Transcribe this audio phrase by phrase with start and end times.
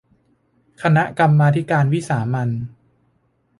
[0.81, 2.49] คณะกรรมาธิการวิสามัญ